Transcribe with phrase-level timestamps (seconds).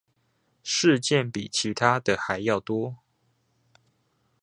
[0.63, 2.95] 事件比其他的還要多